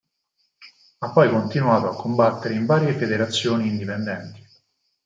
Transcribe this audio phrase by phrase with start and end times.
[0.97, 4.43] Ha poi continuato a combattere in varie federazioni indipendenti.